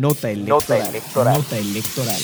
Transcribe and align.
Nota 0.00 0.28
electoral. 0.28 1.36
Nota 1.36 1.56
electoral. 1.56 2.20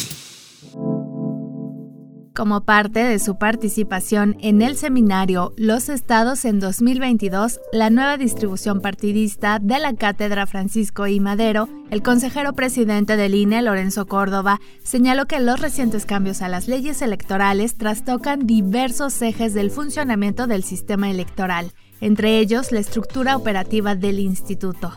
Como 2.35 2.65
parte 2.65 3.05
de 3.05 3.19
su 3.21 3.39
participación 3.39 4.37
en 4.41 4.61
el 4.61 4.77
seminario 4.77 5.53
Los 5.57 5.89
Estados 5.89 6.45
en 6.45 6.59
2022, 6.59 7.61
la 7.73 7.91
nueva 7.91 8.17
distribución 8.17 8.81
partidista 8.81 9.61
de 9.61 9.79
la 9.79 9.95
Cátedra 9.95 10.47
Francisco 10.47 11.07
I. 11.07 11.21
Madero, 11.21 11.69
el 11.91 12.03
consejero 12.03 12.55
presidente 12.55 13.17
del 13.17 13.37
INE, 13.37 13.63
Lorenzo 13.63 14.07
Córdoba, 14.07 14.61
señaló 14.83 15.27
que 15.27 15.39
los 15.39 15.61
recientes 15.61 16.07
cambios 16.07 16.43
a 16.43 16.49
las 16.49 16.67
leyes 16.67 17.03
electorales 17.03 17.77
trastocan 17.77 18.49
diversos 18.49 19.23
ejes 19.23 19.55
del 19.55 19.71
funcionamiento 19.71 20.49
del 20.49 20.65
sistema 20.65 21.09
electoral, 21.09 21.73
entre 22.01 22.39
ellos 22.39 22.73
la 22.73 22.81
estructura 22.81 23.37
operativa 23.37 23.95
del 23.95 24.19
instituto 24.19 24.93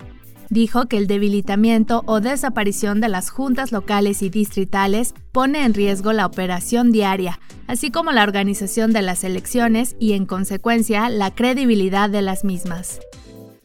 dijo 0.53 0.87
que 0.87 0.97
el 0.97 1.07
debilitamiento 1.07 2.03
o 2.05 2.21
desaparición 2.21 3.01
de 3.01 3.09
las 3.09 3.29
juntas 3.29 3.71
locales 3.71 4.21
y 4.21 4.29
distritales 4.29 5.13
pone 5.31 5.65
en 5.65 5.73
riesgo 5.73 6.13
la 6.13 6.25
operación 6.25 6.91
diaria, 6.91 7.39
así 7.67 7.91
como 7.91 8.11
la 8.11 8.23
organización 8.23 8.93
de 8.93 9.01
las 9.01 9.23
elecciones 9.23 9.95
y, 9.99 10.13
en 10.13 10.25
consecuencia, 10.25 11.09
la 11.09 11.31
credibilidad 11.31 12.09
de 12.09 12.21
las 12.21 12.43
mismas. 12.43 13.01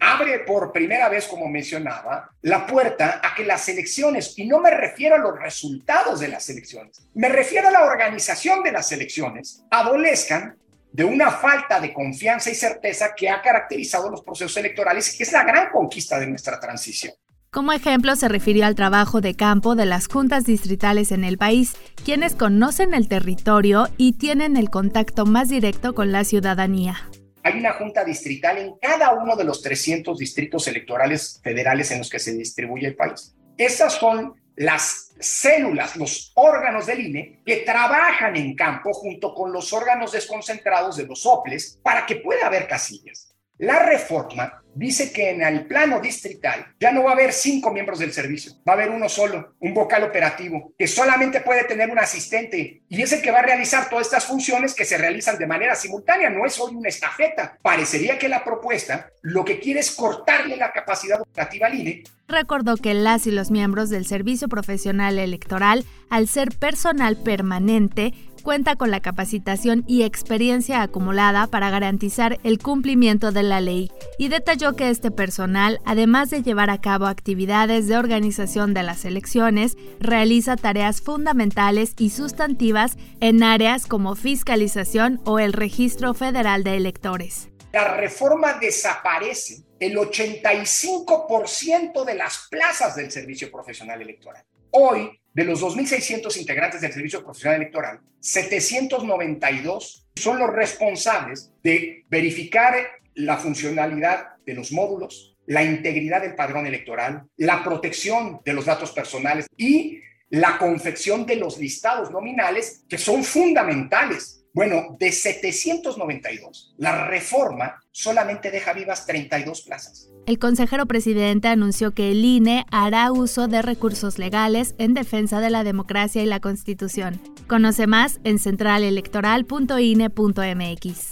Abre 0.01 0.41
por 0.41 0.73
primera 0.73 1.09
vez, 1.09 1.27
como 1.27 1.49
mencionaba, 1.49 2.31
la 2.43 2.67
puerta 2.67 3.21
a 3.23 3.35
que 3.35 3.45
las 3.45 3.69
elecciones, 3.69 4.39
y 4.39 4.47
no 4.47 4.61
me 4.61 4.71
refiero 4.71 5.17
a 5.17 5.19
los 5.19 5.39
resultados 5.39 6.21
de 6.21 6.29
las 6.29 6.49
elecciones, 6.49 7.07
me 7.15 7.29
refiero 7.29 7.69
a 7.69 7.73
la 7.73 7.85
organización 7.85 8.63
de 8.63 8.73
las 8.73 8.91
elecciones, 8.93 9.65
adolezcan 9.71 10.57
de 10.93 11.05
una 11.05 11.31
falta 11.31 11.81
de 11.81 11.93
confianza 11.93 12.51
y 12.51 12.55
certeza 12.55 13.15
que 13.17 13.29
ha 13.29 13.41
caracterizado 13.43 14.11
los 14.11 14.23
procesos 14.23 14.57
electorales, 14.57 15.15
que 15.17 15.23
es 15.23 15.33
la 15.33 15.45
gran 15.45 15.71
conquista 15.71 16.19
de 16.19 16.27
nuestra 16.27 16.59
transición. 16.59 17.15
Como 17.51 17.73
ejemplo, 17.73 18.15
se 18.15 18.29
refirió 18.29 18.67
al 18.67 18.75
trabajo 18.75 19.23
de 19.23 19.35
campo 19.35 19.75
de 19.75 19.87
las 19.87 20.07
juntas 20.07 20.45
distritales 20.45 21.13
en 21.13 21.25
el 21.25 21.39
país, 21.39 21.77
quienes 22.05 22.35
conocen 22.35 22.93
el 22.93 23.09
territorio 23.09 23.89
y 23.97 24.13
tienen 24.13 24.59
el 24.59 24.69
contacto 24.69 25.25
más 25.25 25.49
directo 25.49 25.95
con 25.95 26.13
la 26.13 26.25
ciudadanía. 26.25 27.09
Hay 27.43 27.59
una 27.59 27.73
junta 27.73 28.05
distrital 28.05 28.59
en 28.59 28.75
cada 28.79 29.15
uno 29.15 29.35
de 29.35 29.45
los 29.45 29.63
300 29.63 30.19
distritos 30.19 30.69
electorales 30.69 31.41
federales 31.43 31.91
en 31.91 31.99
los 31.99 32.11
que 32.11 32.19
se 32.19 32.35
distribuye 32.35 32.87
el 32.87 32.97
país. 32.97 33.35
Esas 33.57 33.95
son 33.95 34.35
las 34.59 35.13
células, 35.21 35.97
los 35.97 36.33
órganos 36.35 36.87
del 36.87 37.01
INE, 37.01 37.43
que 37.47 37.59
trabajan 37.59 38.37
en 38.37 38.57
campo 38.57 38.93
junto 38.93 39.33
con 39.35 39.53
los 39.53 39.73
órganos 39.73 40.13
desconcentrados 40.13 40.97
de 40.97 41.07
los 41.07 41.25
OPLES 41.27 41.79
para 41.83 42.05
que 42.05 42.17
pueda 42.17 42.47
haber 42.47 42.67
casillas. 42.67 43.35
La 43.59 43.81
reforma 43.81 44.63
dice 44.73 45.13
que 45.13 45.31
en 45.31 45.43
el 45.43 45.67
plano 45.67 46.01
distrital 46.01 46.75
ya 46.79 46.93
no 46.93 47.03
va 47.03 47.11
a 47.11 47.15
haber 47.15 47.33
cinco 47.33 47.73
miembros 47.73 47.99
del 47.99 48.13
servicio, 48.13 48.53
va 48.67 48.73
a 48.73 48.77
haber 48.77 48.91
uno 48.91 49.09
solo, 49.09 49.57
un 49.59 49.75
vocal 49.75 50.05
operativo, 50.05 50.73
que 50.79 50.87
solamente 50.87 51.41
puede 51.41 51.65
tener 51.65 51.91
un 51.91 51.99
asistente 51.99 52.83
y 52.89 53.03
es 53.03 53.13
el 53.13 53.21
que 53.21 53.33
va 53.33 53.41
a 53.41 53.43
realizar 53.43 53.91
todas 53.91 54.07
estas 54.07 54.27
funciones 54.27 54.75
que 54.75 54.85
se 54.85 54.97
realizan 54.97 55.39
de 55.39 55.49
manera 55.49 55.75
simultánea, 55.75 56.31
no 56.31 56.47
es 56.47 56.61
hoy 56.61 56.77
una 56.77 56.89
estafeta. 56.89 57.59
Parecería 57.61 58.17
que 58.17 58.29
la 58.29 58.45
propuesta 58.45 59.11
lo 59.23 59.45
que 59.45 59.59
quiere 59.59 59.81
es 59.81 59.91
cortarle 59.91 60.57
la 60.57 60.73
capacidad 60.73 61.21
operativa 61.21 61.67
al 61.67 61.75
INE. 61.75 62.05
Recordó 62.29 62.77
que 62.77 62.95
las 62.95 63.27
y 63.27 63.33
los 63.33 63.51
miembros 63.51 63.91
del 63.91 64.07
Servicio 64.07 64.49
Profesional 64.49 65.19
Electoral, 65.19 65.85
al 66.11 66.29
ser 66.29 66.57
personal 66.57 67.17
permanente, 67.17 68.13
cuenta 68.49 68.77
con 68.77 68.91
la 68.91 69.01
capacitación 69.01 69.85
y 69.87 70.05
experiencia 70.05 70.81
acumulada 70.81 71.49
para 71.49 71.69
garantizar 71.69 72.39
el 72.45 72.59
cumplimiento 72.59 73.31
de 73.31 73.43
la 73.43 73.61
ley 73.61 73.93
y 74.17 74.29
detalló 74.29 74.75
que 74.75 74.89
este 74.89 75.11
personal, 75.11 75.83
además 75.85 76.31
de 76.31 76.43
llevar 76.43 76.71
a 76.71 76.81
cabo 76.81 77.05
actividades 77.05 77.89
de 77.89 77.99
organización 77.99 78.73
de 78.73 78.85
las 78.85 79.05
elecciones, 79.05 79.77
realiza 80.01 80.57
tareas 80.57 81.03
fundamentales 81.03 81.93
y 81.99 82.09
sustantivas 82.09 82.97
en 83.21 83.43
áreas 83.43 83.85
como 83.85 84.15
fiscalización 84.15 85.21
o 85.27 85.39
el 85.39 85.53
registro 85.53 86.15
federal 86.15 86.65
de 86.65 86.77
electores. 86.77 87.51
La 87.75 87.99
reforma 87.99 88.55
desaparece 88.55 89.63
el 89.79 89.99
85% 89.99 92.03
de 92.03 92.15
las 92.15 92.47
plazas 92.51 92.97
del 92.97 93.11
servicio 93.11 93.53
profesional 93.53 94.01
electoral. 94.01 94.43
Hoy, 94.71 95.21
de 95.33 95.45
los 95.45 95.63
2.600 95.63 96.37
integrantes 96.39 96.81
del 96.81 96.93
Servicio 96.93 97.23
Profesional 97.23 97.61
Electoral, 97.61 98.01
792 98.21 100.07
son 100.17 100.39
los 100.39 100.51
responsables 100.51 101.53
de 101.63 102.05
verificar 102.09 102.75
la 103.15 103.37
funcionalidad 103.37 104.37
de 104.45 104.55
los 104.55 104.73
módulos, 104.73 105.37
la 105.47 105.65
integridad 105.65 106.23
del 106.23 106.35
padrón 106.35 106.67
electoral, 106.67 107.25
la 107.37 107.65
protección 107.65 108.41
de 108.45 108.53
los 108.53 108.67
datos 108.67 108.93
personales 108.93 109.47
y 109.57 110.01
la 110.31 110.59
confección 110.59 111.25
de 111.25 111.37
los 111.37 111.59
listados 111.59 112.11
nominales 112.11 112.85
que 112.89 112.99
son 112.99 113.25
fundamentales 113.25 114.38
bueno, 114.55 114.97
de 114.99 115.13
792, 115.13 116.75
la 116.79 117.07
reforma 117.07 117.83
solamente 117.91 118.51
deja 118.51 118.73
vivas 118.73 119.05
32 119.07 119.61
plazas. 119.63 120.09
El 120.27 120.39
consejero 120.39 120.87
presidente 120.87 121.49
anunció 121.49 121.93
que 121.93 122.11
el 122.11 122.25
INE 122.25 122.65
hará 122.71 123.13
uso 123.13 123.47
de 123.49 123.61
recursos 123.63 124.19
legales 124.19 124.75
en 124.79 124.95
defensa 124.95 125.41
de 125.41 125.51
la 125.51 125.65
democracia 125.65 126.23
y 126.23 126.27
la 126.27 126.41
Constitución. 126.41 127.21
Conoce 127.47 127.87
más 127.87 128.21
en 128.25 128.39
centralelectoral.ine.mx. 128.39 131.11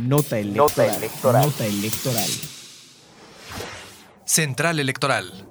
Nota 0.00 0.38
electoral. 0.38 0.56
Nota 0.56 0.96
electoral. 0.96 1.46
Nota 1.46 1.66
electoral. 1.66 2.30
Central 4.28 4.78
Electoral. 4.78 5.47